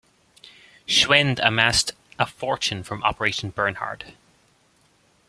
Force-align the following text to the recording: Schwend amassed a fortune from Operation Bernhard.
Schwend 0.87 1.39
amassed 1.45 1.91
a 2.17 2.25
fortune 2.25 2.81
from 2.81 3.03
Operation 3.03 3.51
Bernhard. 3.51 4.15